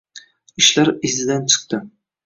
[0.63, 1.85] Ishlar izidan chiqdi.